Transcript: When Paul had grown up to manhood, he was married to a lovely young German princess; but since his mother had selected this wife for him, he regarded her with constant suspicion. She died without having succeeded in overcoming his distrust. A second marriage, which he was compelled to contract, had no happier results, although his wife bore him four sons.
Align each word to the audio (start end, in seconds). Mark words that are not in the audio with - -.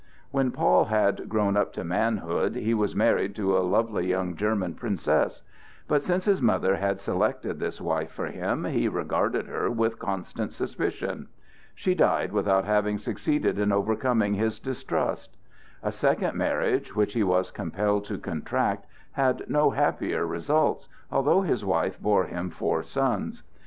When 0.31 0.49
Paul 0.49 0.85
had 0.85 1.29
grown 1.29 1.55
up 1.55 1.73
to 1.73 1.83
manhood, 1.83 2.55
he 2.55 2.73
was 2.73 2.95
married 2.95 3.35
to 3.35 3.55
a 3.55 3.59
lovely 3.61 4.07
young 4.07 4.35
German 4.35 4.73
princess; 4.73 5.43
but 5.87 6.01
since 6.01 6.25
his 6.25 6.41
mother 6.41 6.77
had 6.77 6.99
selected 6.99 7.59
this 7.59 7.79
wife 7.79 8.09
for 8.11 8.25
him, 8.25 8.63
he 8.65 8.87
regarded 8.87 9.45
her 9.45 9.69
with 9.69 9.99
constant 9.99 10.53
suspicion. 10.53 11.27
She 11.75 11.93
died 11.93 12.31
without 12.31 12.65
having 12.65 12.97
succeeded 12.97 13.59
in 13.59 13.71
overcoming 13.71 14.33
his 14.33 14.57
distrust. 14.57 15.37
A 15.83 15.91
second 15.91 16.35
marriage, 16.35 16.95
which 16.95 17.13
he 17.13 17.21
was 17.21 17.51
compelled 17.51 18.03
to 18.05 18.17
contract, 18.17 18.87
had 19.11 19.47
no 19.51 19.69
happier 19.69 20.25
results, 20.25 20.87
although 21.11 21.41
his 21.41 21.63
wife 21.63 22.01
bore 22.01 22.23
him 22.25 22.49
four 22.49 22.81
sons. 22.81 23.43